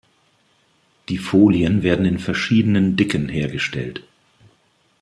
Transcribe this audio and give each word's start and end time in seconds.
Die 1.09 1.19
Folien 1.19 1.83
werden 1.83 2.05
in 2.05 2.17
verschiedenen 2.17 2.95
Dicken 2.95 3.29
hergestellt. 3.29 4.03